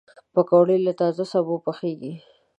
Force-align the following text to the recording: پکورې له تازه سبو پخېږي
پکورې 0.33 0.77
له 0.85 0.91
تازه 0.99 1.23
سبو 1.31 1.55
پخېږي 1.65 2.13